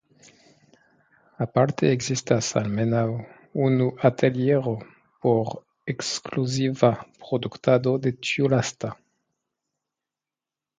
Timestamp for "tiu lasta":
8.31-8.95